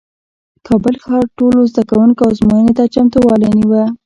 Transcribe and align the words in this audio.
کابل 0.67 0.95
ښار 1.03 1.25
ټولو 1.37 1.59
زدکوونکو 1.71 2.23
ازموینې 2.31 2.73
ته 2.77 2.83
چمتووالی 2.93 3.49
نیوه 3.59 3.83